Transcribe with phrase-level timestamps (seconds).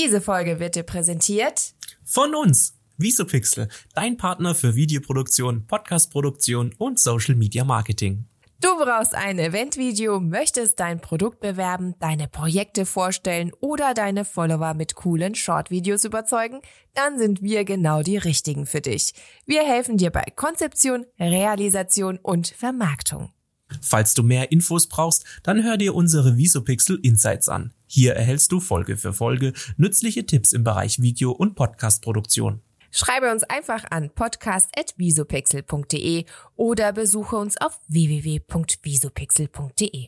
[0.00, 1.74] Diese Folge wird dir präsentiert
[2.04, 8.28] von uns, Visopixel, dein Partner für Videoproduktion, Podcastproduktion und Social Media Marketing.
[8.60, 14.94] Du brauchst ein Eventvideo, möchtest dein Produkt bewerben, deine Projekte vorstellen oder deine Follower mit
[14.94, 16.60] coolen Shortvideos überzeugen?
[16.94, 19.14] Dann sind wir genau die richtigen für dich.
[19.46, 23.32] Wir helfen dir bei Konzeption, Realisation und Vermarktung.
[23.80, 27.72] Falls du mehr Infos brauchst, dann hör dir unsere Visopixel Insights an.
[27.86, 32.60] Hier erhältst du Folge für Folge nützliche Tipps im Bereich Video- und Podcastproduktion.
[32.90, 36.24] Schreibe uns einfach an podcast.visopixel.de
[36.56, 40.06] oder besuche uns auf www.visopixel.de.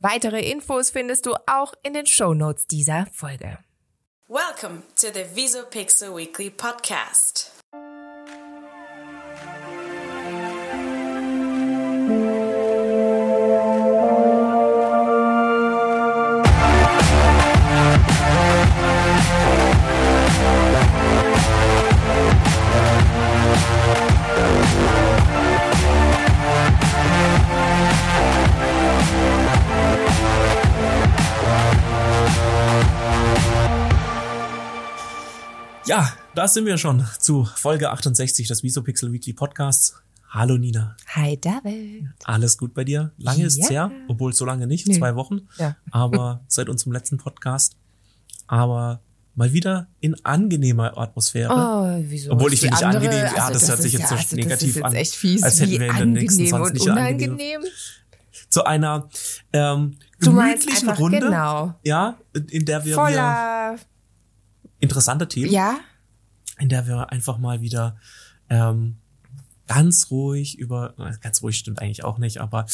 [0.00, 3.58] Weitere Infos findest du auch in den Show Notes dieser Folge.
[4.28, 7.57] Welcome to the Visopixel Weekly Podcast.
[36.38, 39.96] Da sind wir schon zu Folge 68 des Visopixel Weekly Podcasts.
[40.28, 40.96] Hallo Nina.
[41.08, 42.04] Hi David.
[42.22, 43.10] Alles gut bei dir?
[43.18, 43.88] Lange ist es Ja.
[43.88, 44.96] her, obwohl so lange nicht, Nee.
[44.96, 45.48] zwei Wochen.
[45.58, 45.74] Ja.
[45.90, 47.74] Aber seit unserem letzten Podcast.
[48.46, 49.00] Aber
[49.34, 51.52] mal wieder in angenehmer Atmosphäre.
[51.52, 52.30] Oh, wieso?
[52.30, 54.48] Obwohl ich finde nicht andere- angenehm, ja, also das hört sich jetzt so also negativ
[54.50, 54.94] das ist jetzt an.
[54.94, 57.62] echt fies, Als hätten wir in den nächsten angenehm 20 und Jahren unangenehm.
[58.48, 59.08] Zu einer
[59.52, 61.18] ähm, gemütlichen einfach, Runde.
[61.18, 61.74] genau.
[61.82, 62.16] Ja,
[62.48, 63.76] in der wir, wir Voller,
[64.78, 65.80] interessante Themen, ja,
[66.58, 67.96] in der wir einfach mal wieder
[68.50, 68.96] ähm,
[69.68, 72.66] ganz ruhig über, ganz ruhig stimmt eigentlich auch nicht, aber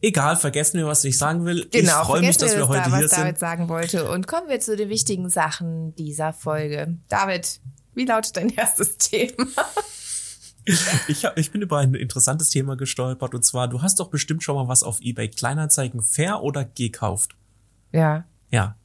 [0.00, 1.68] egal, vergessen wir, was ich sagen will.
[1.70, 2.00] genau.
[2.00, 3.38] ich freue mich, dass wir das heute da, hier was David sind.
[3.38, 4.10] sagen wollte.
[4.10, 6.96] Und kommen wir zu den wichtigen Sachen dieser Folge.
[7.08, 7.60] David,
[7.94, 9.46] wie lautet dein erstes Thema?
[11.06, 14.42] Ich, hab, ich bin über ein interessantes Thema gestolpert und zwar, du hast doch bestimmt
[14.42, 17.36] schon mal was auf eBay Kleinanzeigen fair oder gekauft.
[17.90, 18.26] Ja.
[18.50, 18.76] Ja.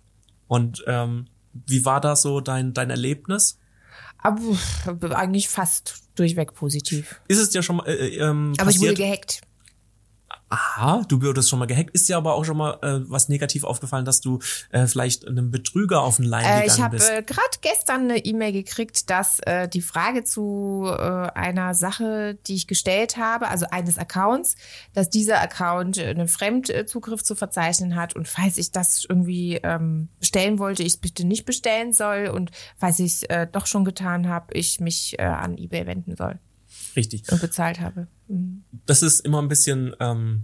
[0.48, 3.60] Und ähm, wie war da so dein, dein Erlebnis?
[4.24, 7.22] Aber eigentlich fast durchweg positiv.
[7.28, 8.98] Ist es dir schon mal äh, ähm, Aber ich wurde passiert?
[8.98, 9.42] gehackt.
[10.54, 11.90] Aha, du wurdest schon mal gehackt.
[11.96, 14.38] Ist dir aber auch schon mal äh, was negativ aufgefallen, dass du
[14.70, 17.10] äh, vielleicht einem Betrüger auf den Leim Äh, gegangen ich habe bist?
[17.10, 22.54] äh, gerade gestern eine E-Mail gekriegt, dass äh, die Frage zu äh, einer Sache, die
[22.54, 24.56] ich gestellt habe, also eines Accounts,
[24.94, 30.60] dass dieser Account einen Fremdzugriff zu verzeichnen hat und falls ich das irgendwie ähm, bestellen
[30.60, 34.54] wollte, ich es bitte nicht bestellen soll und falls ich es doch schon getan habe,
[34.54, 36.38] ich mich an eBay wenden soll
[36.96, 37.32] Richtig.
[37.32, 38.08] und bezahlt habe.
[38.28, 38.64] Mhm.
[38.86, 40.44] Das ist immer ein bisschen ähm,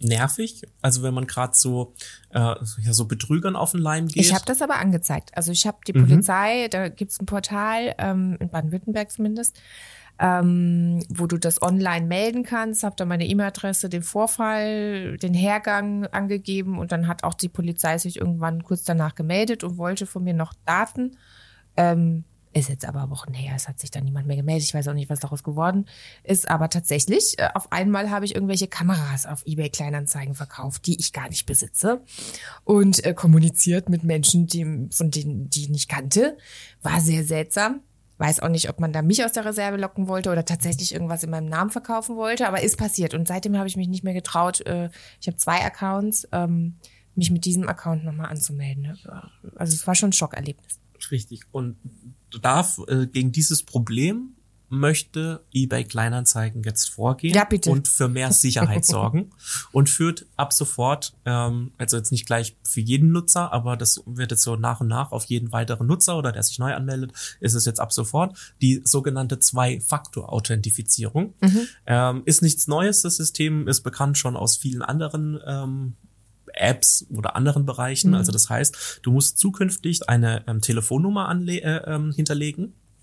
[0.00, 0.62] nervig.
[0.82, 1.94] Also wenn man gerade so
[2.30, 4.24] äh, ja, so Betrügern auf den Leim geht.
[4.24, 5.30] Ich habe das aber angezeigt.
[5.36, 6.06] Also ich habe die Mhm.
[6.06, 9.58] Polizei, da gibt's ein Portal, ähm, in Baden-Württemberg zumindest,
[10.18, 16.06] ähm, wo du das online melden kannst, habe da meine E-Mail-Adresse, den Vorfall, den Hergang
[16.06, 20.24] angegeben und dann hat auch die Polizei sich irgendwann kurz danach gemeldet und wollte von
[20.24, 21.16] mir noch Daten.
[21.76, 22.24] Ähm,
[22.56, 24.64] ist jetzt aber Wochen her, es hat sich da niemand mehr gemeldet.
[24.64, 25.86] Ich weiß auch nicht, was daraus geworden
[26.22, 26.48] ist.
[26.48, 31.12] Aber tatsächlich, äh, auf einmal habe ich irgendwelche Kameras auf eBay Kleinanzeigen verkauft, die ich
[31.12, 32.02] gar nicht besitze.
[32.64, 36.38] Und äh, kommuniziert mit Menschen, die, von denen die ich nicht kannte.
[36.82, 37.80] War sehr seltsam.
[38.18, 41.22] Weiß auch nicht, ob man da mich aus der Reserve locken wollte oder tatsächlich irgendwas
[41.22, 43.12] in meinem Namen verkaufen wollte, aber ist passiert.
[43.12, 44.62] Und seitdem habe ich mich nicht mehr getraut.
[44.62, 44.88] Äh,
[45.20, 46.76] ich habe zwei Accounts, ähm,
[47.14, 48.98] mich mit diesem Account nochmal anzumelden.
[49.56, 50.80] Also es war schon ein Schockerlebnis.
[51.10, 51.42] Richtig.
[51.52, 51.76] Und
[52.42, 54.36] darf äh, gegen dieses Problem
[54.68, 57.70] möchte eBay Kleinanzeigen jetzt vorgehen Ja, bitte.
[57.70, 59.30] und für mehr Sicherheit sorgen
[59.72, 64.32] und führt ab sofort, ähm, also jetzt nicht gleich für jeden Nutzer, aber das wird
[64.32, 67.54] jetzt so nach und nach auf jeden weiteren Nutzer oder der sich neu anmeldet, ist
[67.54, 71.34] es jetzt ab sofort die sogenannte Zwei-Faktor-Authentifizierung.
[71.86, 75.94] Ähm, ist nichts Neues, das System ist bekannt schon aus vielen anderen ähm,
[76.56, 78.14] Apps oder anderen Bereichen.
[78.14, 82.12] Also das heißt, du musst zukünftig eine ähm, Telefonnummer anle äh, ähm,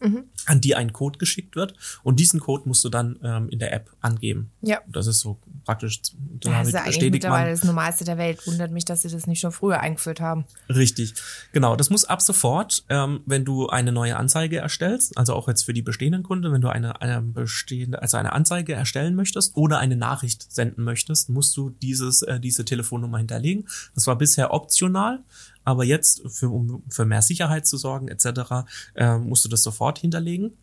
[0.04, 1.74] hinterlegen, an die ein Code geschickt wird
[2.04, 4.52] und diesen Code musst du dann ähm, in der App angeben.
[4.62, 4.80] Ja.
[4.88, 6.02] Das ist so praktisch.
[6.02, 6.12] Das
[6.42, 8.46] Damit ist ja eigentlich bestätigt mittlerweile man das Normalste der Welt.
[8.46, 10.46] Wundert mich, dass sie das nicht schon früher eingeführt haben.
[10.70, 11.14] richtig.
[11.52, 15.64] Genau, das muss ab sofort, ähm, wenn du eine neue Anzeige erstellst, also auch jetzt
[15.64, 19.80] für die bestehenden Kunden, wenn du eine, eine bestehende, also eine Anzeige erstellen möchtest oder
[19.80, 23.68] eine Nachricht senden möchtest, musst du dieses äh, diese Telefonnummer hinterlegen.
[23.96, 25.24] Das war bisher optional.
[25.64, 28.66] Aber jetzt, für, um für mehr Sicherheit zu sorgen, etc.,
[28.96, 30.58] äh, musst du das sofort hinterlegen.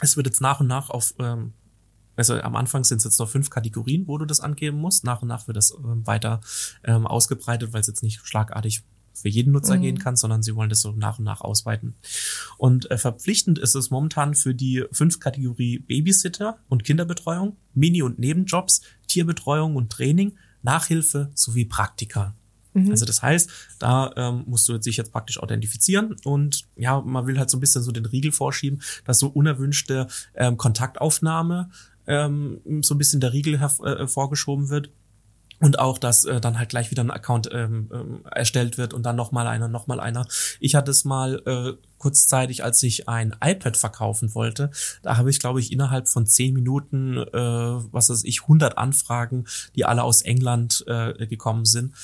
[0.00, 1.54] Es wird jetzt nach und nach auf, ähm,
[2.16, 5.04] also am Anfang sind es jetzt noch fünf Kategorien, wo du das angeben musst.
[5.04, 6.40] Nach und nach wird das ähm, weiter
[6.84, 8.84] ähm, ausgebreitet, weil es jetzt nicht schlagartig
[9.16, 9.82] für jeden Nutzer mhm.
[9.82, 11.94] gehen kann, sondern sie wollen das so nach und nach ausweiten.
[12.58, 18.18] Und äh, verpflichtend ist es momentan für die fünf Kategorie Babysitter und Kinderbetreuung, Mini- und
[18.18, 22.34] Nebenjobs, Tierbetreuung und Training, Nachhilfe sowie Praktika.
[22.76, 22.90] Mhm.
[22.90, 27.38] Also das heißt, da ähm, musst du dich jetzt praktisch authentifizieren und ja, man will
[27.38, 31.70] halt so ein bisschen so den Riegel vorschieben, dass so unerwünschte ähm, Kontaktaufnahme
[32.06, 34.90] ähm, so ein bisschen der Riegel äh, vorgeschoben wird.
[35.58, 39.04] Und auch, dass äh, dann halt gleich wieder ein Account ähm, ähm, erstellt wird und
[39.04, 40.26] dann nochmal einer, nochmal einer.
[40.60, 44.70] Ich hatte es mal äh, kurzzeitig, als ich ein iPad verkaufen wollte.
[45.02, 49.46] Da habe ich, glaube ich, innerhalb von zehn Minuten, äh, was weiß ich, 100 Anfragen,
[49.74, 51.94] die alle aus England äh, gekommen sind,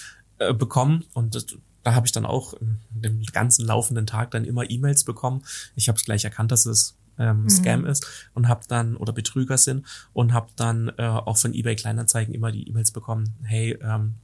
[0.48, 1.04] äh, bekommen.
[1.14, 1.46] Und das,
[1.82, 2.54] da habe ich dann auch
[2.90, 5.42] den ganzen laufenden Tag dann immer E-Mails bekommen.
[5.76, 7.50] Ich habe es gleich erkannt, dass es ähm, mhm.
[7.50, 11.76] Scam ist und habe dann oder Betrüger sind und habe dann äh, auch von eBay
[11.76, 13.34] Kleinanzeigen immer die E-Mails bekommen.
[13.42, 14.14] Hey, ähm,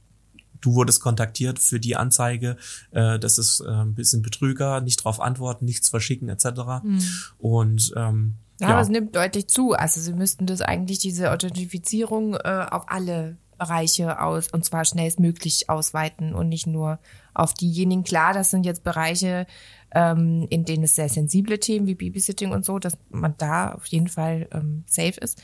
[0.61, 2.57] du wurdest kontaktiert für die Anzeige,
[2.91, 6.45] äh, das ist äh, ein bisschen Betrüger, nicht drauf antworten, nichts verschicken etc.
[6.83, 6.99] Mhm.
[7.37, 9.71] Und ähm, ja, ja, es nimmt deutlich zu.
[9.71, 15.69] Also sie müssten das eigentlich diese Authentifizierung äh, auf alle Bereiche aus und zwar schnellstmöglich
[15.69, 16.99] ausweiten und nicht nur
[17.35, 18.03] auf diejenigen.
[18.03, 19.45] Klar, das sind jetzt Bereiche,
[19.93, 23.85] ähm, in denen es sehr sensible Themen wie Babysitting und so, dass man da auf
[23.85, 25.41] jeden Fall ähm, safe ist.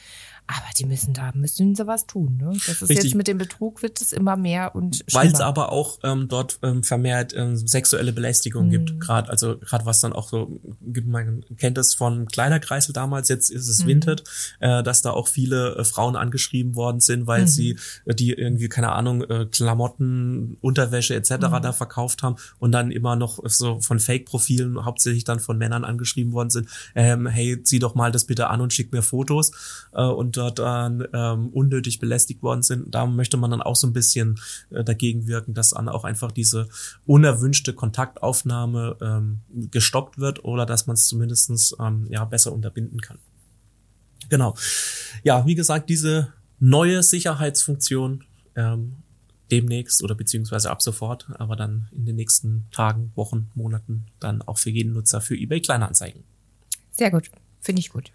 [0.48, 2.38] Aber die müssen da, müssen sie was tun.
[2.38, 2.52] Ne?
[2.54, 3.06] Das ist Richtig.
[3.06, 6.60] jetzt mit dem Betrug wird es immer mehr und Weil es aber auch ähm, dort
[6.62, 8.72] ähm, vermehrt ähm, sexuelle Belästigung mhm.
[8.72, 9.00] gibt.
[9.00, 13.28] Gerade, also gerade was dann auch so, gibt man kennt es von kleiner Kreisel damals,
[13.28, 13.88] jetzt ist es mhm.
[13.88, 14.24] Vinted,
[14.60, 17.48] äh, dass da auch viele äh, Frauen angeschrieben worden sind, weil mhm.
[17.48, 21.32] sie äh, die irgendwie, keine Ahnung, äh, Klamotten, Unterwäsche etc.
[21.32, 21.62] Mhm.
[21.64, 26.34] da verkauft haben und dann immer noch so von Fake-Profilen, hauptsächlich dann von Männern angeschrieben
[26.34, 29.52] worden sind, ähm, hey, zieh doch mal das bitte an und schick mir Fotos.
[29.92, 32.94] Äh, und dort dann ähm, unnötig belästigt worden sind.
[32.94, 34.40] Da möchte man dann auch so ein bisschen
[34.70, 36.68] äh, dagegen wirken, dass dann auch einfach diese
[37.06, 39.40] unerwünschte Kontaktaufnahme ähm,
[39.72, 43.20] gestoppt wird oder dass man es zumindestens ähm, ja besser unterbinden kann.
[44.30, 44.56] Genau.
[45.24, 48.24] Ja, wie gesagt, diese neue Sicherheitsfunktion
[48.56, 48.96] ähm,
[49.52, 54.58] demnächst oder beziehungsweise ab sofort, aber dann in den nächsten Tagen, Wochen, Monaten dann auch
[54.58, 56.24] für jeden Nutzer für eBay Kleinanzeigen.
[56.92, 57.30] Sehr gut.
[57.62, 58.12] Finde ich gut.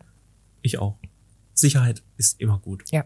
[0.63, 0.99] Ich auch.
[1.61, 2.85] Sicherheit ist immer gut.
[2.91, 3.05] Ja.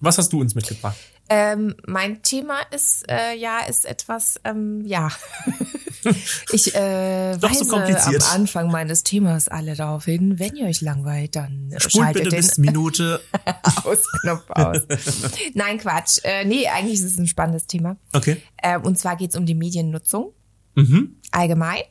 [0.00, 0.96] Was hast du uns mitgebracht?
[1.30, 5.08] Ähm, mein Thema ist äh, ja ist etwas ähm, ja
[6.52, 10.82] ich äh, Doch weise so am Anfang meines Themas alle darauf hin, wenn ihr euch
[10.82, 13.20] langweilt, dann Spult schaltet bitte den bis Minute
[13.84, 14.82] aus Knopf aus.
[15.54, 17.96] Nein Quatsch, äh, nee eigentlich ist es ein spannendes Thema.
[18.12, 18.42] Okay.
[18.58, 20.34] Äh, und zwar geht es um die Mediennutzung
[20.74, 21.16] mhm.
[21.30, 21.82] allgemein,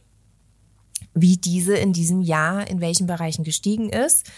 [1.16, 4.30] wie diese in diesem Jahr in welchen Bereichen gestiegen ist.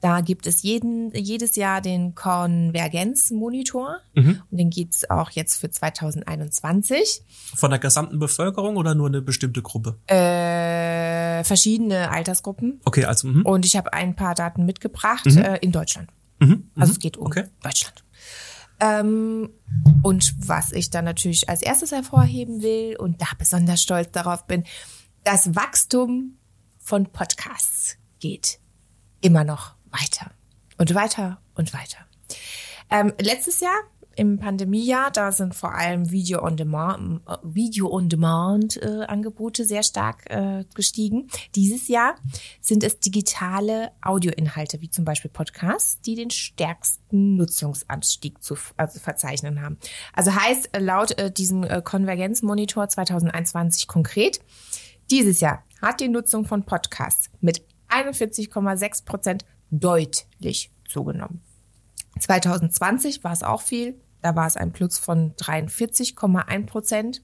[0.00, 4.40] Da gibt es jeden, jedes Jahr den Konvergenzmonitor mhm.
[4.50, 7.22] und den gibt's auch jetzt für 2021.
[7.54, 9.98] Von der gesamten Bevölkerung oder nur eine bestimmte Gruppe?
[10.06, 12.80] Äh, verschiedene Altersgruppen.
[12.84, 13.28] Okay, also.
[13.28, 13.42] Mh.
[13.44, 15.38] Und ich habe ein paar Daten mitgebracht mhm.
[15.38, 16.08] äh, in Deutschland.
[16.38, 16.70] Mhm.
[16.76, 17.44] Also es geht um okay.
[17.62, 18.02] Deutschland.
[18.80, 19.50] Ähm,
[20.02, 24.64] und was ich dann natürlich als erstes hervorheben will und da besonders stolz darauf bin,
[25.24, 26.38] das Wachstum
[26.78, 28.58] von Podcasts geht
[29.20, 30.30] immer noch weiter
[30.78, 31.98] und weiter und weiter.
[32.90, 33.78] Ähm, letztes Jahr
[34.16, 39.64] im Pandemiejahr, da sind vor allem Video on Demand, äh, Video on Demand äh, Angebote
[39.64, 41.28] sehr stark äh, gestiegen.
[41.54, 42.16] Dieses Jahr
[42.60, 49.62] sind es digitale Audioinhalte wie zum Beispiel Podcasts, die den stärksten Nutzungsanstieg zu also verzeichnen
[49.62, 49.78] haben.
[50.12, 54.40] Also heißt äh, laut äh, diesem äh, Konvergenzmonitor 2021 konkret,
[55.10, 61.40] dieses Jahr hat die Nutzung von Podcasts mit 41,6 Prozent deutlich zugenommen.
[62.18, 64.00] 2020 war es auch viel.
[64.22, 67.22] Da war es ein Plus von 43,1 Prozent.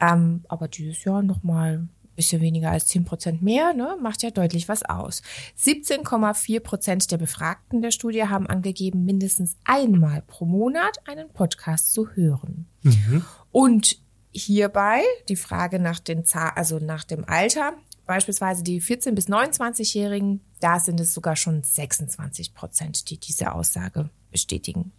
[0.00, 3.96] Ähm, aber dieses Jahr nochmal ein bisschen weniger als 10 Prozent mehr, ne?
[4.00, 5.22] macht ja deutlich was aus.
[5.58, 12.10] 17,4 Prozent der Befragten der Studie haben angegeben, mindestens einmal pro Monat einen Podcast zu
[12.10, 12.66] hören.
[12.82, 13.24] Mhm.
[13.52, 13.98] Und
[14.32, 17.74] hierbei die Frage nach den also nach dem Alter
[18.06, 24.10] beispielsweise die 14- bis 29-Jährigen, da sind es sogar schon 26 Prozent, die diese Aussage
[24.30, 24.92] bestätigen.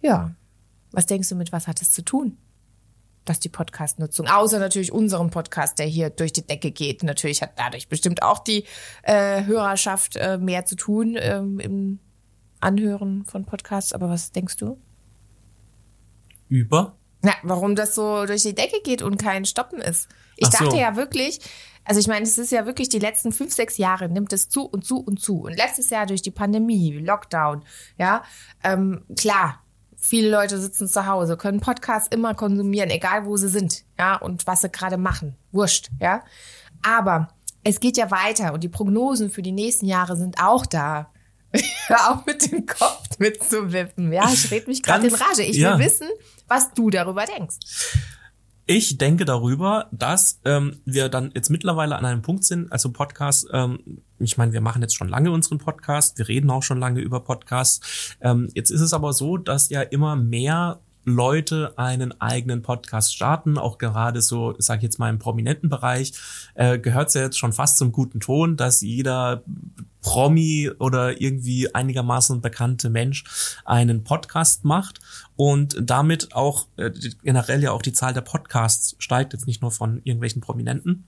[0.00, 0.34] Ja,
[0.90, 2.38] was denkst du, mit was hat es zu tun?
[3.24, 7.52] Dass die Podcast-Nutzung, außer natürlich unserem Podcast, der hier durch die Decke geht, natürlich hat
[7.56, 8.64] dadurch bestimmt auch die
[9.04, 12.00] äh, Hörerschaft äh, mehr zu tun ähm, im
[12.60, 13.92] Anhören von Podcasts.
[13.92, 14.78] Aber was denkst du?
[16.48, 16.96] Über?
[17.22, 20.08] Na, warum das so durch die Decke geht und kein Stoppen ist.
[20.36, 20.58] Ich so.
[20.58, 21.40] dachte ja wirklich,
[21.84, 24.64] also ich meine, es ist ja wirklich die letzten fünf, sechs Jahre nimmt es zu
[24.64, 25.42] und zu und zu.
[25.42, 27.64] Und letztes Jahr durch die Pandemie, Lockdown,
[27.96, 28.22] ja,
[28.62, 29.62] ähm, klar,
[30.04, 34.48] Viele Leute sitzen zu Hause, können Podcasts immer konsumieren, egal wo sie sind, ja, und
[34.48, 35.36] was sie gerade machen.
[35.52, 36.24] Wurscht, ja.
[36.82, 37.28] Aber
[37.62, 41.11] es geht ja weiter und die Prognosen für die nächsten Jahre sind auch da.
[41.92, 44.12] Hör auf mit dem Kopf mitzuwippen.
[44.12, 45.42] Ja, ich rede mich gerade in Rage.
[45.42, 45.78] Ich ja.
[45.78, 46.08] will wissen,
[46.48, 47.56] was du darüber denkst.
[48.64, 53.46] Ich denke darüber, dass ähm, wir dann jetzt mittlerweile an einem Punkt sind, also Podcast,
[53.52, 57.00] ähm, ich meine, wir machen jetzt schon lange unseren Podcast, wir reden auch schon lange
[57.00, 58.16] über Podcasts.
[58.22, 63.58] Ähm, jetzt ist es aber so, dass ja immer mehr Leute einen eigenen Podcast starten,
[63.58, 66.12] auch gerade so, sag ich jetzt mal im prominenten Bereich,
[66.54, 69.42] äh, gehört es ja jetzt schon fast zum guten Ton, dass jeder
[70.00, 73.24] Promi oder irgendwie einigermaßen bekannte Mensch
[73.64, 75.00] einen Podcast macht
[75.36, 76.90] und damit auch äh,
[77.22, 81.04] generell ja auch die Zahl der Podcasts steigt, jetzt nicht nur von irgendwelchen Prominenten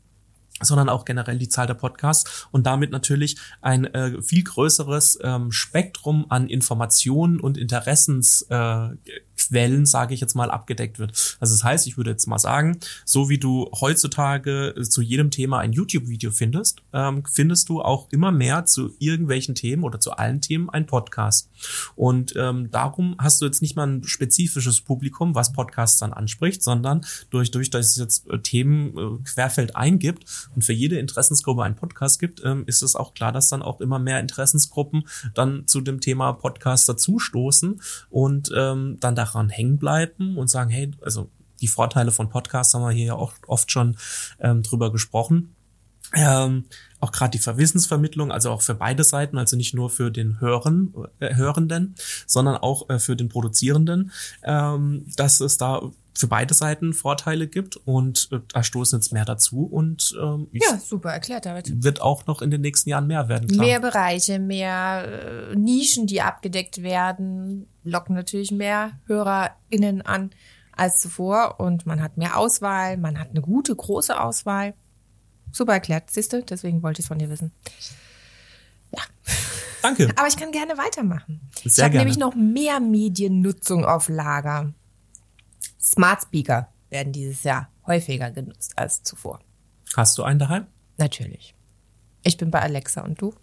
[0.60, 5.50] sondern auch generell die Zahl der Podcasts und damit natürlich ein äh, viel größeres ähm,
[5.50, 11.36] Spektrum an Informationen und Interessensquellen, äh, Quellen, sage ich jetzt mal, abgedeckt wird.
[11.40, 15.58] Also das heißt, ich würde jetzt mal sagen, so wie du heutzutage zu jedem Thema
[15.58, 20.40] ein YouTube-Video findest, ähm, findest du auch immer mehr zu irgendwelchen Themen oder zu allen
[20.40, 21.50] Themen ein Podcast.
[21.96, 26.62] Und ähm, darum hast du jetzt nicht mal ein spezifisches Publikum, was Podcasts dann anspricht,
[26.62, 30.24] sondern durch, durch dass es jetzt äh, Themen äh, querfeld eingibt
[30.54, 33.80] und für jede Interessensgruppe einen Podcast gibt, ähm, ist es auch klar, dass dann auch
[33.80, 40.36] immer mehr Interessensgruppen dann zu dem Thema Podcast dazustoßen und ähm, dann daran hängen bleiben
[40.36, 43.96] und sagen, hey, also die Vorteile von Podcasts haben wir hier ja auch oft schon
[44.40, 45.54] ähm, drüber gesprochen.
[46.14, 46.64] Ähm,
[47.04, 50.94] auch gerade die Verwissensvermittlung, also auch für beide Seiten, also nicht nur für den Hören,
[51.20, 51.94] äh, Hörenden,
[52.26, 54.11] sondern auch äh, für den Produzierenden,
[54.42, 55.82] ähm, dass es da
[56.16, 60.78] für beide Seiten Vorteile gibt und äh, da stoßen jetzt mehr dazu und ähm, Ja,
[60.78, 61.82] super erklärt, David.
[61.82, 63.49] wird auch noch in den nächsten Jahren mehr werden.
[63.49, 63.66] Klar.
[63.66, 70.30] Mehr Bereiche, mehr äh, Nischen, die abgedeckt werden, locken natürlich mehr HörerInnen an
[70.76, 74.75] als zuvor und man hat mehr Auswahl, man hat eine gute, große Auswahl.
[75.54, 76.42] Super erklärt, siehst du?
[76.42, 77.52] Deswegen wollte ich es von dir wissen.
[79.82, 80.11] Danke.
[80.16, 81.42] Aber ich kann gerne weitermachen.
[81.62, 82.06] ich Sehr habe gerne.
[82.06, 84.73] nämlich noch mehr Mediennutzung auf Lager.
[85.80, 89.40] Smart Speaker werden dieses Jahr häufiger genutzt als zuvor.
[89.94, 90.66] Hast du einen daheim?
[90.96, 91.54] Natürlich.
[92.23, 93.34] Ich bin bei Alexa und du?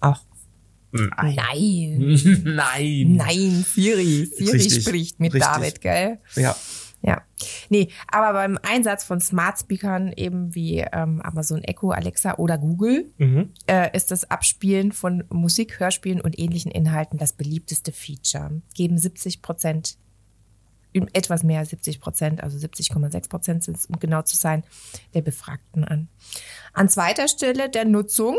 [0.00, 0.20] Auch.
[0.92, 1.34] Nein.
[1.34, 2.42] Nein.
[2.44, 3.12] Nein.
[3.16, 4.26] Nein, Siri.
[4.26, 5.50] Siri Richtig, spricht mit richtig.
[5.50, 6.18] David, gell?
[6.36, 6.54] Ja.
[7.02, 7.22] Ja.
[7.70, 13.10] Nee, aber beim Einsatz von Smart Speakern eben wie ähm, Amazon Echo, Alexa oder Google
[13.16, 13.52] Mhm.
[13.66, 18.60] äh, ist das Abspielen von Musik, Hörspielen und ähnlichen Inhalten das beliebteste Feature.
[18.74, 19.96] Geben 70 Prozent,
[21.14, 24.64] etwas mehr als 70 Prozent, also 70,6 Prozent sind es, um genau zu sein,
[25.14, 26.08] der Befragten an.
[26.74, 28.36] An zweiter Stelle der Nutzung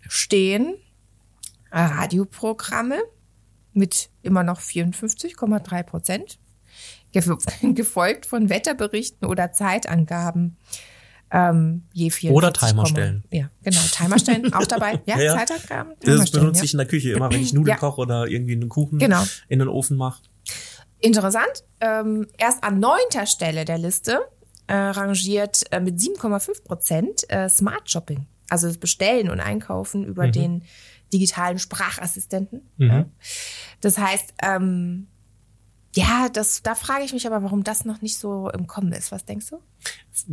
[0.00, 0.74] stehen
[1.70, 3.00] Radioprogramme
[3.72, 6.38] mit immer noch 54,3 Prozent,
[7.74, 10.56] gefolgt von Wetterberichten oder Zeitangaben.
[11.34, 13.24] Ähm, je 44, Oder Timer stellen.
[13.30, 13.80] Ja, genau.
[13.90, 15.00] Timer stellen auch dabei.
[15.06, 15.36] Ja, Ja, ja.
[15.46, 15.94] Zeitangaben.
[16.04, 16.64] Das benutze ja.
[16.64, 17.76] ich in der Küche immer, wenn ich Nudeln Ja.
[17.76, 19.22] koche oder irgendwie einen Kuchen Genau.
[19.48, 20.22] in den Ofen mache.
[20.98, 21.64] Interessant.
[21.80, 24.20] Ähm, erst an neunter Stelle der Liste
[24.66, 28.26] äh, rangiert äh, mit 7,5 Prozent äh, Smart Shopping.
[28.50, 30.32] Also das Bestellen und Einkaufen über Mhm.
[30.32, 30.62] den
[31.14, 32.60] digitalen Sprachassistenten.
[32.76, 33.06] Ja.
[33.80, 35.08] Das heißt, ähm,
[35.94, 39.12] ja, das, da frage ich mich aber, warum das noch nicht so im Kommen ist.
[39.12, 39.58] Was denkst du?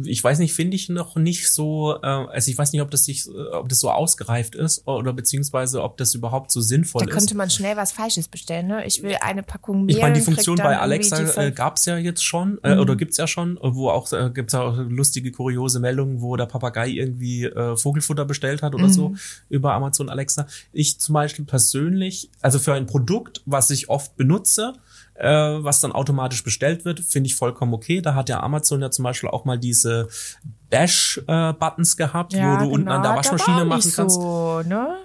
[0.03, 3.05] ich weiß nicht, finde ich noch nicht so, äh, also ich weiß nicht, ob das
[3.05, 7.17] sich, ob das so ausgereift ist oder beziehungsweise ob das überhaupt so sinnvoll Da ist.
[7.17, 8.67] könnte man schnell was Falsches bestellen.
[8.67, 8.85] Ne?
[8.85, 9.95] Ich will eine Packung Mehl.
[9.95, 13.25] Ich meine, die Funktion bei Alexa äh, gab's ja jetzt schon äh, oder gibt's ja
[13.25, 17.77] schon, wo auch äh, gibt's ja auch lustige kuriose Meldungen, wo der Papagei irgendwie äh,
[17.77, 19.15] Vogelfutter bestellt hat oder so
[19.47, 20.45] über Amazon Alexa.
[20.73, 24.73] Ich zum Beispiel persönlich, also für ein Produkt, was ich oft benutze,
[25.19, 28.01] äh, was dann automatisch bestellt wird, finde ich vollkommen okay.
[28.01, 30.07] Da hat ja Amazon ja zum Beispiel auch mal diese
[30.69, 34.15] Bash-Buttons gehabt, wo du unten an der genau, da Waschmaschine machen kannst.
[34.15, 34.95] So, ne?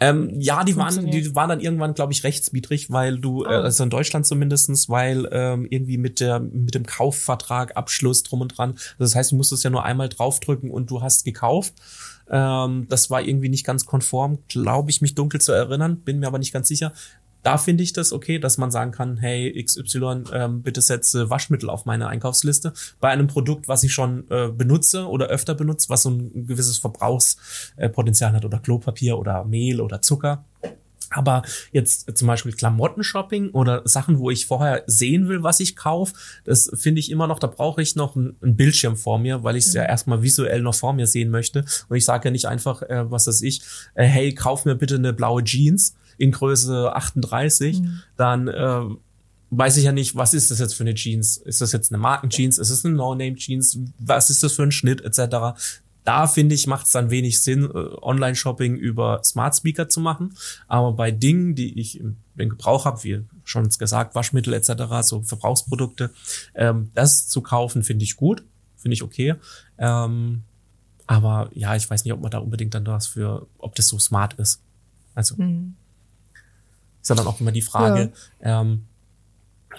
[0.00, 3.50] Ähm, ja, die waren, die waren dann irgendwann, glaube ich, rechtswidrig, weil du, Oh.
[3.50, 8.42] äh, also in Deutschland zumindestens, weil ähm, irgendwie mit der mit dem Kaufvertrag, Abschluss drum
[8.42, 8.78] und dran.
[9.00, 11.74] Das heißt, du musstest ja nur einmal draufdrücken und du hast gekauft.
[12.30, 16.28] Ähm, das war irgendwie nicht ganz konform, glaube ich, mich dunkel zu erinnern, bin mir
[16.28, 16.92] aber nicht ganz sicher.
[17.42, 21.70] Da finde ich das okay, dass man sagen kann, hey XY, ähm, bitte setze Waschmittel
[21.70, 22.72] auf meine Einkaufsliste.
[23.00, 26.78] Bei einem Produkt, was ich schon äh, benutze oder öfter benutze, was so ein gewisses
[26.78, 30.44] Verbrauchspotenzial hat oder Klopapier oder Mehl oder Zucker.
[31.10, 31.42] Aber
[31.72, 36.14] jetzt zum Beispiel Klamotten-Shopping oder Sachen, wo ich vorher sehen will, was ich kaufe,
[36.44, 39.66] das finde ich immer noch, da brauche ich noch einen, Bildschirm vor mir, weil ich
[39.66, 41.64] es ja erstmal visuell noch vor mir sehen möchte.
[41.88, 43.62] Und ich sage ja nicht einfach, äh, was weiß ich,
[43.94, 47.80] äh, hey, kauf mir bitte eine blaue Jeans in Größe 38,
[48.16, 48.80] dann äh,
[49.50, 51.38] weiß ich ja nicht, was ist das jetzt für eine Jeans?
[51.38, 52.58] Ist das jetzt eine Markenjeans?
[52.58, 53.78] Ist es eine No-Name-Jeans?
[53.98, 55.58] Was ist das für ein Schnitt etc.?
[56.04, 60.34] Da finde ich, macht es dann wenig Sinn, äh, Online-Shopping über Smart Speaker zu machen.
[60.66, 64.72] Aber bei Dingen, die ich im Gebrauch habe, wie schon gesagt, Waschmittel etc.,
[65.02, 66.10] so Verbrauchsprodukte,
[66.54, 68.44] ähm, das zu kaufen, finde ich gut,
[68.76, 69.34] finde ich okay.
[69.78, 70.42] Ähm,
[71.06, 73.98] aber ja, ich weiß nicht, ob man da unbedingt dann was für, ob das so
[73.98, 74.60] smart ist.
[75.14, 75.74] Also Mhm.
[77.10, 78.12] Ist ja dann auch immer die Frage,
[78.42, 78.87] ähm,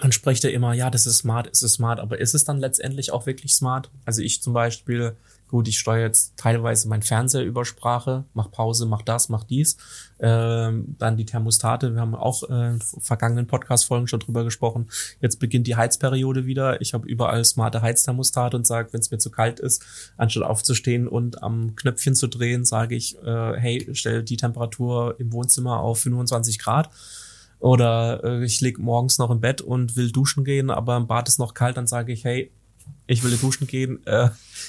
[0.00, 2.58] man spricht ja immer, ja, das ist smart, ist es smart, aber ist es dann
[2.58, 3.90] letztendlich auch wirklich smart?
[4.04, 5.16] Also ich zum Beispiel,
[5.48, 9.76] gut, ich steuere jetzt teilweise mein Fernseher über Sprache, mach Pause, mach das, mach dies.
[10.20, 14.88] Ähm, dann die Thermostate, wir haben auch äh, in vergangenen Podcast-Folgen schon drüber gesprochen.
[15.20, 16.80] Jetzt beginnt die Heizperiode wieder.
[16.80, 19.84] Ich habe überall smarte Heizthermostate und sage, wenn es mir zu kalt ist,
[20.16, 25.32] anstatt aufzustehen und am Knöpfchen zu drehen, sage ich, äh, hey, stell die Temperatur im
[25.32, 26.90] Wohnzimmer auf 25 Grad.
[27.60, 31.28] Oder äh, ich lieg morgens noch im Bett und will duschen gehen, aber im Bad
[31.28, 32.50] ist noch kalt, dann sage ich, hey,
[33.10, 34.28] ich will duschen gehen, äh,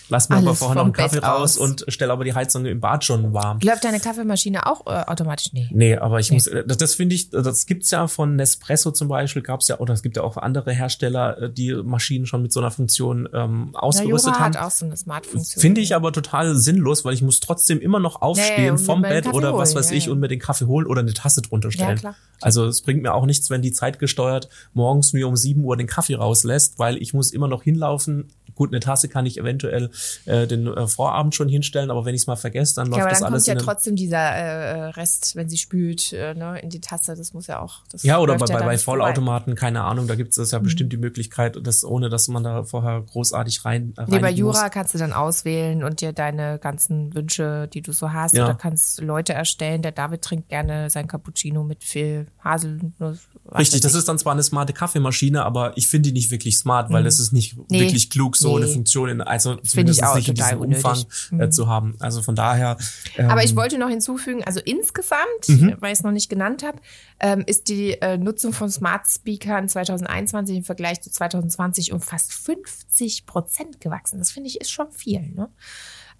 [0.10, 1.57] lass mir aber Alles vorher noch einen Kaffee Bett raus aus.
[1.57, 3.60] und stell aber die Heizung im Bad schon warm.
[3.62, 5.53] Läuft deine Kaffeemaschine auch äh, automatisch?
[5.53, 5.69] Nee.
[5.71, 9.07] Nee, aber ich muss, äh, das, das finde ich, das gibt's ja von Nespresso zum
[9.07, 12.51] Beispiel, gab's ja, oder es gibt ja auch andere Hersteller, äh, die Maschinen schon mit
[12.51, 14.55] so einer Funktion ähm, ausgerüstet Jura haben.
[14.55, 15.62] hat auch so eine Smart-Funktion.
[15.62, 19.27] Finde ich aber total sinnlos, weil ich muss trotzdem immer noch aufstehen und vom Bett
[19.27, 20.12] oder was holen, weiß ja, ich ja.
[20.12, 21.98] und mir den Kaffee holen oder eine Tasse drunter stellen.
[21.98, 22.15] klar.
[22.41, 25.77] Also es bringt mir auch nichts, wenn die Zeit gesteuert morgens mir um 7 Uhr
[25.77, 28.30] den Kaffee rauslässt, weil ich muss immer noch hinlaufen.
[28.53, 29.89] Gut, eine Tasse kann ich eventuell
[30.25, 33.03] äh, den äh, Vorabend schon hinstellen, aber wenn ich es mal vergesse, dann läuft Ja,
[33.05, 36.59] aber das dann alles kommt ja trotzdem dieser äh, Rest, wenn sie spült, äh, ne,
[36.61, 37.15] in die Tasse.
[37.15, 37.79] Das muss ja auch.
[37.91, 39.03] Das Ja, oder bei, läuft ja bei, dann bei vorbei.
[39.05, 42.63] Vollautomaten, keine Ahnung, da gibt es ja bestimmt die Möglichkeit, dass, ohne dass man da
[42.65, 44.71] vorher großartig rein, äh, Nee, bei Jura muss.
[44.71, 48.45] kannst du dann auswählen und dir deine ganzen Wünsche, die du so hast, Ja.
[48.45, 49.81] oder kannst Leute erstellen.
[49.81, 53.19] Der David trinkt gerne sein Cappuccino mit viel Haselnuss.
[53.57, 56.91] Richtig, das ist dann zwar eine smarte Kaffeemaschine, aber ich finde die nicht wirklich smart,
[56.91, 57.65] weil das ist nicht Mhm.
[57.71, 57.79] Nee.
[57.81, 58.63] wirklich klug, so Nee.
[58.65, 60.85] eine Funktion in, also zumindest auch nicht in diesem unnötig.
[60.85, 61.95] Umfang äh, zu haben.
[61.99, 62.77] Also von daher.
[63.17, 65.75] Ähm, Aber ich wollte noch hinzufügen, also insgesamt, Mhm.
[65.79, 66.79] weil ich es noch nicht genannt habe,
[67.19, 72.34] ähm, ist die äh, Nutzung von Smart Speakern 2021 im Vergleich zu 2020 um fast
[72.34, 74.19] 50 Prozent gewachsen.
[74.19, 75.21] Das finde ich ist schon viel.
[75.21, 75.49] Ne?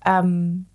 [0.06, 0.66] Ähm,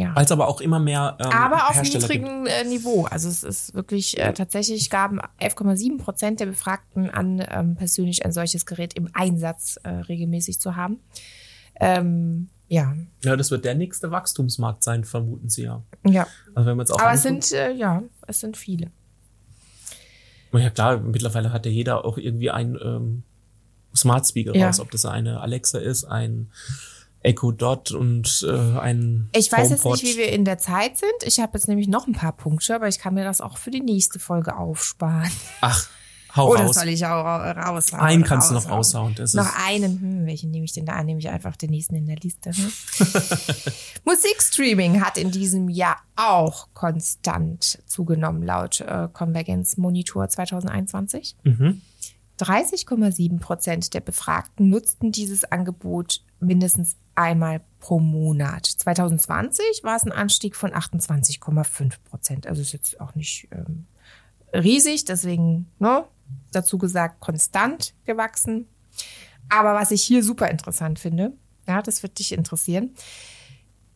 [0.00, 0.14] ja.
[0.16, 3.04] Es aber auch immer mehr ähm, Aber auf niedrigem äh, Niveau.
[3.04, 8.32] Also es ist wirklich äh, tatsächlich gaben 11,7 Prozent der Befragten an, ähm, persönlich ein
[8.32, 11.00] solches Gerät im Einsatz äh, regelmäßig zu haben.
[11.78, 15.82] Ähm, ja, Ja, das wird der nächste Wachstumsmarkt sein, vermuten sie ja.
[16.06, 16.26] ja.
[16.54, 18.90] Also wenn man jetzt auch Aber es sind äh, ja, es sind viele.
[20.52, 23.22] Ja klar, mittlerweile hat ja jeder auch irgendwie ein ähm,
[23.94, 24.66] Smart Speaker Ja.
[24.66, 26.50] raus, ob das eine Alexa ist, ein
[27.22, 30.02] Echo Dot und äh, ein Ich weiß jetzt HomePod.
[30.02, 31.10] nicht, wie wir in der Zeit sind.
[31.24, 33.70] Ich habe jetzt nämlich noch ein paar Punkte, aber ich kann mir das auch für
[33.70, 35.30] die nächste Folge aufsparen.
[35.60, 35.86] Ach,
[36.34, 36.76] hau Oder raus.
[36.76, 38.02] soll ich auch ra- raushauen?
[38.02, 39.08] Einen kannst du noch Raushauen.
[39.08, 39.14] raushauen.
[39.16, 40.00] Das Noch einen.
[40.00, 41.04] Hm, welchen nehme ich denn da an?
[41.06, 42.52] Nehme ich einfach den nächsten in der Liste.
[42.52, 42.72] Hm?
[44.04, 51.36] Musikstreaming hat in diesem Jahr auch konstant zugenommen, laut äh, Convergence Monitor 2021.
[51.44, 51.82] mhm.
[52.40, 58.66] 30,7 Prozent der Befragten nutzten dieses Angebot mindestens einmal pro Monat.
[58.66, 62.46] 2020 war es ein Anstieg von 28,5 Prozent.
[62.46, 63.86] Also ist jetzt auch nicht ähm,
[64.54, 66.04] riesig, deswegen ne,
[66.52, 68.66] dazu gesagt konstant gewachsen.
[69.48, 71.32] Aber was ich hier super interessant finde,
[71.66, 72.94] ja, das wird dich interessieren.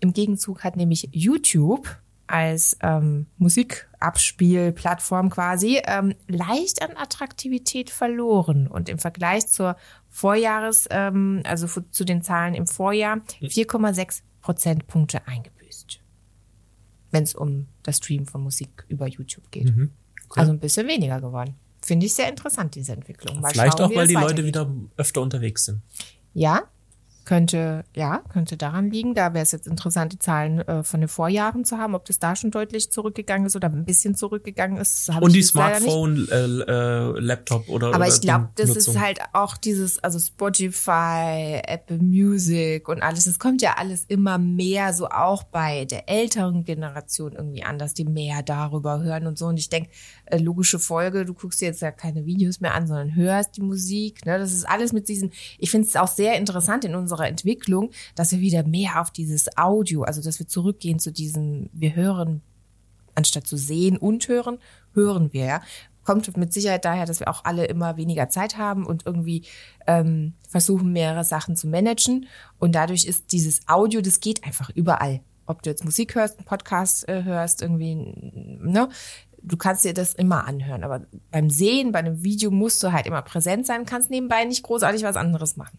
[0.00, 1.88] Im Gegenzug hat nämlich YouTube
[2.26, 9.76] als ähm, Musikabspielplattform quasi ähm, leicht an Attraktivität verloren und im Vergleich zur
[10.10, 16.00] Vorjahres, ähm, also zu den Zahlen im Vorjahr 4,6 Prozentpunkte eingebüßt,
[17.10, 19.72] wenn es um das Streamen von Musik über YouTube geht.
[20.36, 21.54] Also ein bisschen weniger geworden.
[21.80, 23.40] Finde ich sehr interessant, diese Entwicklung.
[23.40, 25.82] Mal Vielleicht schauen, auch, weil die Leute wieder öfter unterwegs sind.
[26.32, 26.62] Ja,
[27.24, 29.14] könnte, ja, könnte daran liegen.
[29.14, 32.18] Da wäre es jetzt interessant, die Zahlen äh, von den Vorjahren zu haben, ob das
[32.18, 35.10] da schon deutlich zurückgegangen ist oder ein bisschen zurückgegangen ist.
[35.20, 35.42] Und die.
[35.42, 38.94] Smartphone, äh, äh, Laptop oder Aber oder ich glaube, das Nutzung.
[38.94, 44.38] ist halt auch dieses, also Spotify, Apple Music und alles, das kommt ja alles immer
[44.38, 49.38] mehr so auch bei der älteren Generation irgendwie an, dass die mehr darüber hören und
[49.38, 49.46] so.
[49.46, 49.90] Und ich denke,
[50.26, 53.62] äh, logische Folge, du guckst dir jetzt ja keine Videos mehr an, sondern hörst die
[53.62, 54.24] Musik.
[54.26, 54.38] Ne?
[54.38, 58.32] Das ist alles mit diesen, ich finde es auch sehr interessant in unserer Entwicklung, dass
[58.32, 62.42] wir wieder mehr auf dieses Audio, also dass wir zurückgehen zu diesem, wir hören
[63.14, 64.58] anstatt zu sehen und hören,
[64.92, 65.62] hören wir, ja.
[66.04, 69.46] Kommt mit Sicherheit daher, dass wir auch alle immer weniger Zeit haben und irgendwie
[69.86, 72.26] ähm, versuchen, mehrere Sachen zu managen.
[72.58, 75.22] Und dadurch ist dieses Audio, das geht einfach überall.
[75.46, 78.90] Ob du jetzt Musik hörst, einen Podcast äh, hörst, irgendwie, ne?
[79.44, 83.06] du kannst dir das immer anhören, aber beim Sehen, bei einem Video musst du halt
[83.06, 85.78] immer präsent sein, kannst nebenbei nicht großartig was anderes machen.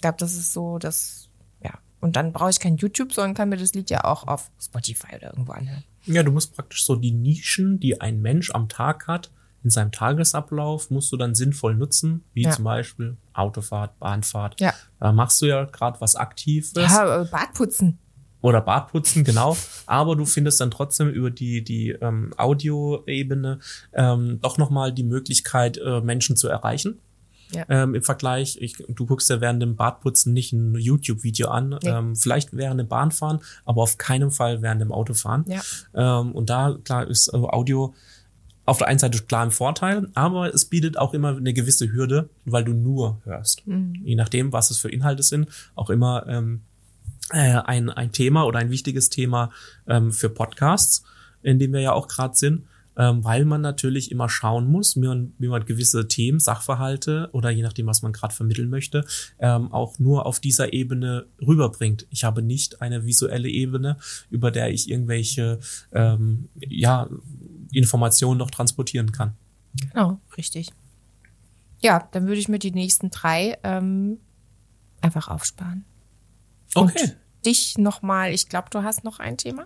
[0.00, 1.28] Ich glaube, das ist so, das,
[1.62, 1.72] ja.
[2.00, 5.16] Und dann brauche ich kein YouTube, sondern kann mir das Lied ja auch auf Spotify
[5.16, 5.84] oder irgendwo anhören.
[6.06, 9.30] Ja, du musst praktisch so die Nischen, die ein Mensch am Tag hat,
[9.62, 12.52] in seinem Tagesablauf, musst du dann sinnvoll nutzen, wie Ja.
[12.52, 14.58] zum Beispiel Autofahrt, Bahnfahrt.
[14.58, 14.72] Ja.
[15.00, 16.72] Da machst du ja gerade was Aktives.
[16.74, 17.98] Ja, äh, Bartputzen.
[18.40, 19.54] oder Bartputzen, genau.
[19.84, 23.58] Aber du findest dann trotzdem über die, die ähm, Audioebene
[23.92, 27.00] ähm, doch nochmal die Möglichkeit, äh, Menschen zu erreichen.
[27.52, 27.64] Ja.
[27.68, 31.88] Ähm, Im Vergleich, ich, du guckst ja während dem Bartputzen nicht ein YouTube-Video an, Nee.
[31.90, 35.44] ähm, vielleicht während dem Bahnfahren, aber auf keinen Fall während dem Autofahren.
[35.46, 35.60] Ja.
[35.94, 37.94] Ähm, und da, klar, ist äh, Audio
[38.66, 42.28] auf der einen Seite klar ein Vorteil, aber es bietet auch immer eine gewisse Hürde,
[42.44, 43.62] weil du nur hörst.
[43.66, 46.60] Je nachdem, was es für Inhalte sind, auch immer ähm,
[47.32, 49.50] äh, ein, ein Thema oder ein wichtiges Thema
[49.88, 51.02] ähm, für Podcasts,
[51.42, 52.64] in dem wir ja auch gerade sind,
[53.00, 57.48] ähm, weil man natürlich immer schauen muss, wie man, wie man gewisse Themen, Sachverhalte oder
[57.48, 59.06] je nachdem, was man gerade vermitteln möchte,
[59.38, 62.06] ähm, auch nur auf dieser Ebene rüberbringt.
[62.10, 63.96] Ich habe nicht eine visuelle Ebene,
[64.28, 65.60] über der ich irgendwelche
[65.92, 67.08] ähm, ja,
[67.72, 69.32] Informationen noch transportieren kann.
[69.80, 70.70] Genau, richtig.
[71.80, 74.18] Ja, dann würde ich mir die nächsten drei ähm,
[75.00, 75.86] einfach aufsparen.
[76.74, 77.00] Okay.
[77.02, 79.64] Und dich nochmal, ich glaube, du hast noch ein Thema.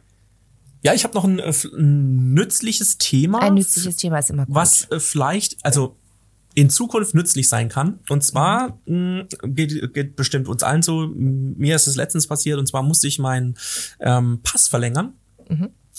[0.85, 3.41] Ja, ich habe noch ein, äh, ein nützliches Thema.
[3.41, 4.55] Ein nützliches Thema ist immer gut.
[4.55, 5.97] was äh, vielleicht, also
[6.55, 7.99] in Zukunft nützlich sein kann.
[8.09, 12.67] Und zwar mh, geht, geht bestimmt uns allen so, mir ist es letztens passiert, und
[12.67, 13.57] zwar musste ich meinen
[13.99, 15.15] ähm, Pass verlängern.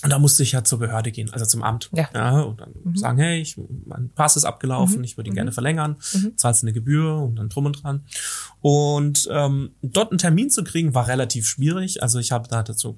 [0.06, 1.90] Und da musste ich ja zur Behörde gehen, also zum Amt.
[1.92, 2.42] Ja.
[2.42, 5.98] und dann sagen, hey, ich, mein Pass ist abgelaufen, ich würde ihn gerne verlängern,
[6.36, 8.06] zahlst eine Gebühr und dann drum und dran.
[8.62, 12.04] Und ähm, dort einen Termin zu kriegen, war relativ schwierig.
[12.04, 12.96] Also ich habe da dazu,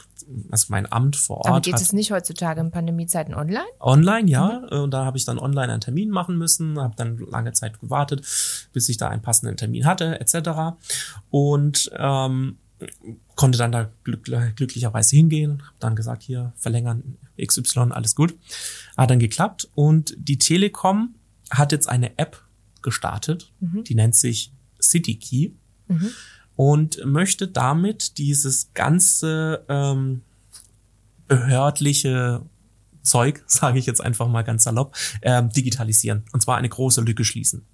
[0.51, 3.63] also mein Amt vor Ort Aber geht hat es nicht heutzutage in Pandemiezeiten online?
[3.79, 4.67] Online, ja.
[4.69, 7.79] Äh, Und da habe ich dann online einen Termin machen müssen, habe dann lange Zeit
[7.79, 8.27] gewartet,
[8.73, 10.75] bis ich da einen passenden Termin hatte, etc.
[11.29, 12.57] Und ähm,
[13.35, 18.35] konnte dann da glück, glücklicherweise hingehen, habe dann gesagt, hier verlängern XY, alles gut.
[18.95, 21.15] Hat dann geklappt und die Telekom
[21.49, 22.43] hat jetzt eine App
[22.81, 23.51] gestartet,
[23.83, 25.55] die nennt sich CityKey
[26.55, 30.21] und möchte damit dieses ganze ähm,
[31.27, 32.41] behördliche
[33.03, 36.23] Zeug, sage ich jetzt einfach mal ganz salopp, ähm, digitalisieren.
[36.33, 37.65] Und zwar eine große Lücke schließen.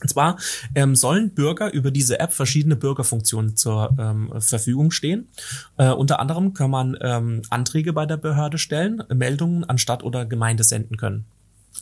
[0.00, 0.38] Und zwar
[0.74, 5.28] ähm, sollen Bürger über diese App verschiedene Bürgerfunktionen zur ähm, Verfügung stehen.
[5.76, 10.26] Äh, unter anderem kann man ähm, Anträge bei der Behörde stellen, Meldungen an Stadt oder
[10.26, 11.24] Gemeinde senden können.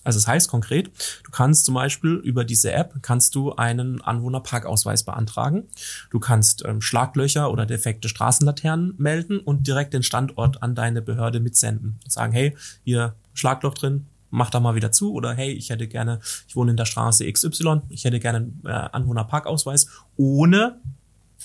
[0.05, 0.91] Also das heißt konkret,
[1.25, 5.65] du kannst zum Beispiel über diese App kannst du einen Anwohnerparkausweis beantragen.
[6.11, 11.41] Du kannst ähm, Schlaglöcher oder defekte Straßenlaternen melden und direkt den Standort an deine Behörde
[11.41, 11.99] mitsenden.
[12.07, 15.13] Sagen, hey, hier Schlagloch drin, mach da mal wieder zu.
[15.13, 18.61] Oder hey, ich hätte gerne, ich wohne in der Straße XY, ich hätte gerne einen
[18.65, 20.81] äh, Anwohnerparkausweis ohne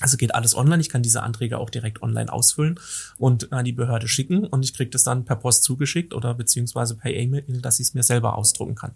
[0.02, 0.82] also geht alles online.
[0.82, 2.80] Ich kann diese Anträge auch direkt online ausfüllen
[3.18, 6.96] und an die Behörde schicken und ich kriege das dann per Post zugeschickt oder beziehungsweise
[6.96, 8.92] per E-Mail, dass ich es mir selber ausdrucken kann.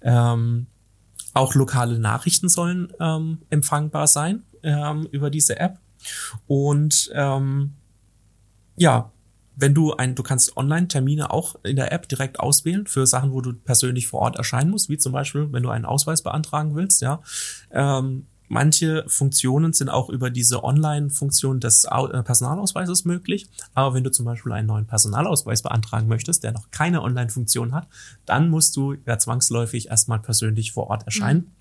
[0.00, 0.66] Ähm,
[1.34, 5.78] auch lokale Nachrichten sollen ähm, empfangbar sein ähm, über diese App.
[6.46, 7.74] Und ähm,
[8.76, 9.12] ja,
[9.54, 13.40] wenn du ein, du kannst Online-Termine auch in der App direkt auswählen für Sachen, wo
[13.40, 17.02] du persönlich vor Ort erscheinen musst, wie zum Beispiel, wenn du einen Ausweis beantragen willst,
[17.02, 17.22] ja.
[17.70, 23.48] Ähm, Manche Funktionen sind auch über diese Online-Funktion des äh, Personalausweises möglich.
[23.72, 27.88] Aber wenn du zum Beispiel einen neuen Personalausweis beantragen möchtest, der noch keine Online-Funktion hat,
[28.26, 31.52] dann musst du ja zwangsläufig erstmal persönlich vor Ort erscheinen,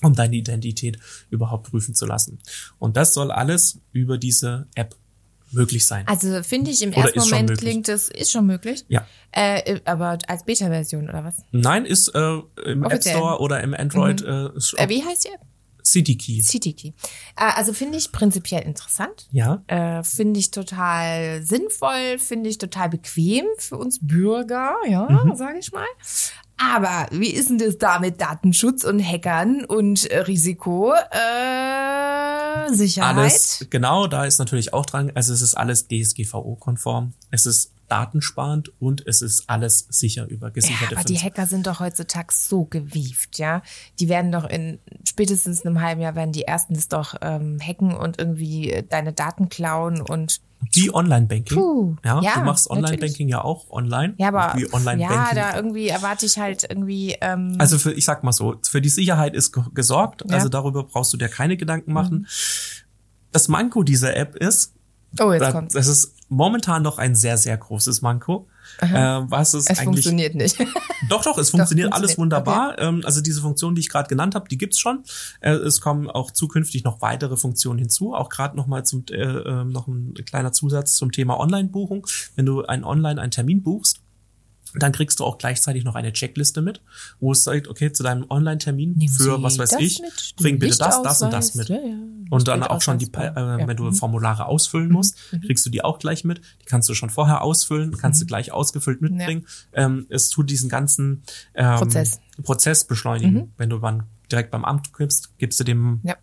[0.00, 0.96] um deine Identität
[1.30, 2.38] überhaupt prüfen zu lassen.
[2.78, 4.94] Und das soll alles über diese App
[5.52, 6.06] möglich sein.
[6.06, 8.84] Also finde ich im ersten Moment klingt das ist schon möglich.
[8.88, 9.06] Ja.
[9.32, 11.36] Äh, aber als Beta-Version oder was?
[11.52, 13.16] Nein, ist äh, im App Offiziell.
[13.16, 15.40] Store oder im Android äh, ist Äh, wie heißt die App?
[15.84, 16.40] City Key.
[16.42, 16.94] CityKey.
[17.36, 19.26] Äh, also finde ich prinzipiell interessant.
[19.30, 19.62] Ja.
[19.66, 25.34] Äh, finde ich total sinnvoll, finde ich total bequem für uns Bürger, ja, Mhm.
[25.36, 25.86] sage ich mal.
[26.58, 30.92] Aber wie ist denn das da mit Datenschutz und Hackern und äh, Risiko?
[30.92, 33.16] Äh, Sicherheit?
[33.16, 38.72] Alles, genau, da ist natürlich auch dran, also es ist alles DSGVO-konform, es ist datensparend
[38.80, 41.18] und es ist alles sicher über Ja, gesicherte aber die.
[41.18, 43.62] Hacker sind doch heutzutage so gewieft, ja.
[44.00, 47.94] Die werden doch in spätestens einem halben Jahr werden die ersten das doch ähm, hacken
[47.94, 50.40] und irgendwie äh, deine Daten klauen und
[50.72, 51.98] Wie Online-Banking.
[52.04, 52.70] Ja, ja, du machst.
[52.70, 54.14] Online-Banking ja auch online.
[54.16, 55.36] ja, aber Wie ja, Online-Banking.
[55.36, 58.88] da irgendwie erwarte ich halt irgendwie ähm, also für, ich sag mal so, für die
[58.88, 60.26] Sicherheit ist ge- gesorgt, Ja.
[60.28, 60.34] Mhm.
[60.34, 62.26] also darüber brauchst du dir keine Gedanken machen.
[63.32, 64.74] Das Manko dieser App ist,
[65.20, 65.74] oh jetzt da- kommt's.
[65.74, 68.48] das ist momentan noch ein sehr, sehr großes Manko.
[68.80, 70.56] Äh, was es, Es eigentlich funktioniert nicht.
[71.08, 72.46] Doch, doch, es funktioniert Doch, alles funktioniert.
[72.46, 72.78] wunderbar.
[72.78, 75.02] Ähm, also diese Funktion, die ich gerade genannt habe, die gibt's schon.
[75.40, 78.14] Äh, es kommen auch zukünftig noch weitere Funktionen hinzu.
[78.14, 82.06] Auch gerade noch mal zum äh, äh, noch ein kleiner Zusatz zum Thema Online-Buchung.
[82.36, 84.01] Wenn du ein Online einen Termin buchst,
[84.74, 86.80] dann kriegst du auch gleichzeitig noch eine Checkliste mit,
[87.20, 91.02] wo es sagt, okay, zu deinem Online-Termin für was weiß ich, mit, bring bitte das,
[91.02, 91.68] das und das mit.
[91.68, 91.94] Ja, ja.
[92.30, 93.66] Und dann auch schon die, äh, ja.
[93.66, 93.94] wenn du Mhm.
[93.94, 96.40] Formulare ausfüllen musst, kriegst du die auch gleich mit.
[96.62, 99.46] Die kannst du schon vorher ausfüllen, kannst du gleich ausgefüllt mitbringen.
[99.74, 101.22] Ähm, es tut diesen ganzen
[101.54, 102.20] ähm, Prozess.
[102.42, 103.52] Prozess beschleunigen.
[103.58, 106.16] Wenn du dann direkt beim Amt gibst, gibst du dem Ja.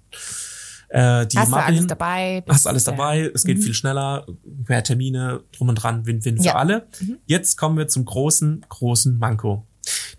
[0.90, 2.44] äh, die Hast du alles dabei?
[2.48, 4.26] hast alles dabei, es geht viel schneller,
[4.69, 6.55] mehr Termine, drum und dran, Win-Win für Ja.
[6.55, 6.88] alle.
[7.25, 9.65] Jetzt kommen wir zum großen, großen Manko.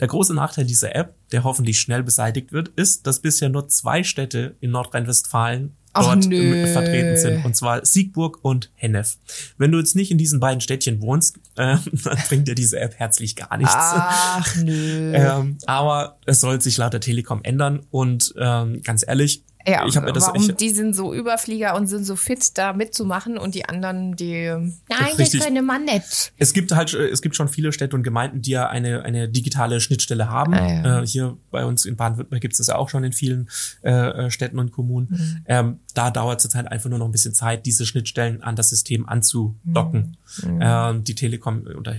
[0.00, 4.02] Der große Nachteil dieser App, der hoffentlich schnell beseitigt wird, ist, dass bisher nur zwei
[4.02, 9.18] Städte in Nordrhein-Westfalen dort vertreten sind, und zwar Siegburg und Hennef.
[9.58, 12.94] Wenn du jetzt nicht in diesen beiden Städtchen wohnst, äh, dann bringt dir diese App
[12.96, 13.74] herzlich gar nichts.
[13.76, 15.12] Ach, nö.
[15.14, 19.94] Ähm, aber es soll sich laut der Telekom ändern und ähm, ganz ehrlich, Ja, ich
[19.94, 23.54] mir das warum ich, die sind so Überflieger und sind so fit, da mitzumachen und
[23.54, 25.42] die anderen, die nein, das Richtig.
[25.42, 26.32] könne man nicht.
[26.38, 29.28] Es gibt halt, äh, es gibt schon viele Städte und Gemeinden, die ja eine, eine
[29.28, 30.54] digitale Schnittstelle haben.
[30.54, 31.02] Ah, ja.
[31.02, 33.50] äh, hier bei uns in Baden-Württemberg gibt es das ja auch schon in vielen
[33.82, 35.08] äh, äh, Städten und Kommunen.
[35.10, 35.44] Mhm.
[35.46, 38.70] Ähm, da dauert es halt einfach nur noch ein bisschen Zeit, diese Schnittstellen an das
[38.70, 40.16] System anzudocken.
[40.42, 40.58] Mhm.
[40.60, 41.96] Ähm, die Telekom unter, äh,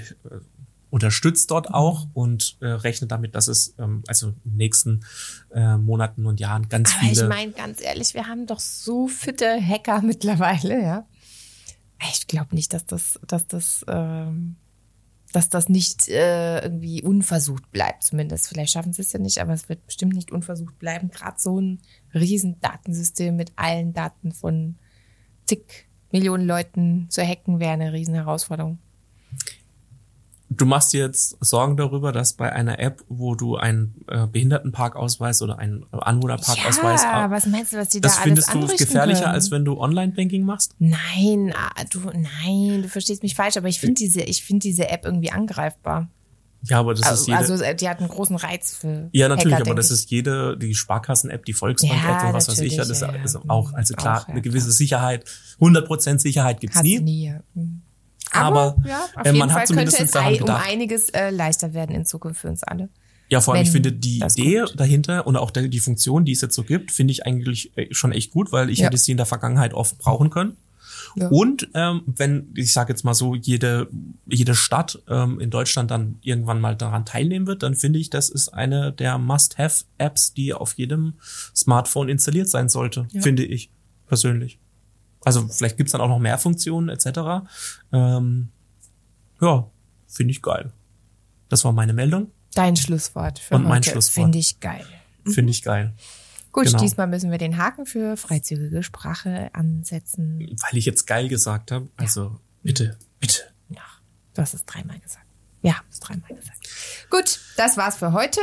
[0.91, 1.75] unterstützt dort Mhm.
[1.75, 5.05] auch und äh, rechnet damit, dass es ähm, also in den nächsten
[5.51, 9.07] äh, Monaten und Jahren ganz Aber ich viele meine, ganz ehrlich, wir haben doch so
[9.07, 11.07] fitte Hacker mittlerweile, ja.
[12.11, 14.57] Ich glaube nicht, dass das, dass das, ähm,
[15.31, 18.47] dass das nicht äh, irgendwie unversucht bleibt, zumindest.
[18.47, 21.09] Vielleicht schaffen sie es ja nicht, aber es wird bestimmt nicht unversucht bleiben.
[21.09, 21.79] Gerade so ein
[22.13, 24.75] riesen Datensystem mit allen Daten von
[25.45, 28.79] zig Millionen Leuten zu hacken, wäre eine riesen Herausforderung.
[30.53, 35.41] Du machst dir jetzt Sorgen darüber, dass bei einer App, wo du einen äh, Behindertenparkausweis
[35.41, 38.85] oder einen Anwohnerparkausweis ja, was meinst du, was die das da findest alles du anrichten
[38.85, 39.33] gefährlicher, können?
[39.33, 40.75] als wenn du Online-Banking machst?
[40.77, 44.89] Nein, ah, du, nein, du verstehst mich falsch, aber ich finde diese, ich finde diese
[44.89, 46.09] App irgendwie angreifbar.
[46.63, 47.37] Ja, aber das ist Also, jede.
[47.37, 49.09] also äh, die hat einen großen Reiz für.
[49.13, 49.93] ja, natürlich, Hacker, aber das ich.
[49.93, 53.41] ist jede, die Sparkassen-App, die Volksbank-App Ja, und was weiß ich, das ist ja, ja.
[53.47, 55.23] auch, also klar, Auch, ja, eine gewisse Sicherheit,
[55.61, 56.99] 100% Sicherheit gibt's Hat's nie.
[56.99, 57.25] nie.
[57.27, 57.39] ja.
[57.53, 57.83] Mhm.
[58.33, 61.29] Aber, ja, auf äh, jeden man hat Fall zumindest könnte es daran um einiges äh,
[61.29, 62.89] leichter werden in Zukunft für uns alle.
[63.29, 64.79] Ja, vor allem, ich finde die Idee kommt.
[64.79, 68.11] dahinter und auch die Funktion, die es jetzt so gibt, finde ich eigentlich äh, schon
[68.11, 68.87] echt gut, weil ich Ja.
[68.87, 70.57] hätte sie in der Vergangenheit oft brauchen können.
[71.15, 71.27] Ja.
[71.29, 73.87] Und ähm, wenn, ich sage jetzt mal so, jede,
[74.27, 78.29] jede Stadt ähm, in Deutschland dann irgendwann mal daran teilnehmen wird, dann finde ich, das
[78.29, 81.13] ist eine der Must-Have-Apps, die auf jedem
[81.55, 83.21] Smartphone installiert sein sollte, Ja.
[83.21, 83.69] finde ich
[84.07, 84.59] persönlich.
[85.23, 87.45] Also vielleicht gibt's dann auch noch mehr Funktionen etc.
[87.91, 88.49] Ähm,
[89.39, 89.69] ja,
[90.07, 90.71] finde ich geil.
[91.49, 92.31] Das war meine Meldung.
[92.53, 94.13] Dein Schlusswort für Und mein heute Schlusswort.
[94.25, 94.85] finde ich geil.
[95.25, 95.93] Finde ich geil.
[96.51, 96.79] Gut, Genau.
[96.79, 100.39] diesmal müssen wir den Haken für freizügige Sprache ansetzen.
[100.39, 101.87] Weil ich jetzt geil gesagt habe.
[101.95, 103.41] Also bitte, bitte.
[103.69, 103.83] Ja,
[104.33, 105.25] du hast es dreimal gesagt.
[105.61, 106.67] Wir haben es dreimal gesagt.
[107.09, 108.41] Gut, das war's für heute.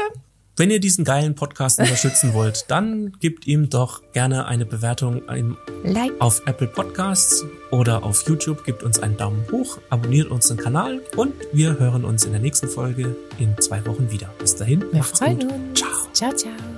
[0.59, 5.57] Wenn ihr diesen geilen Podcast unterstützen wollt, dann gebt ihm doch gerne eine Bewertung im,
[5.85, 8.65] Like, auf Apple Podcasts oder auf YouTube.
[8.65, 12.69] Gebt uns einen Daumen hoch, abonniert unseren Kanal und wir hören uns in der nächsten
[12.69, 14.31] Folge in zwei Wochen wieder.
[14.41, 15.45] Bis dahin, wir macht's gut.
[15.45, 15.79] uns.
[15.79, 16.09] Ciao.
[16.13, 16.78] Ciao, ciao.